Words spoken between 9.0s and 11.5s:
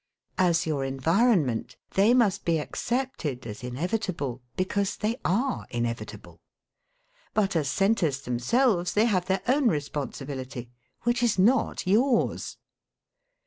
have their own responsibility: which is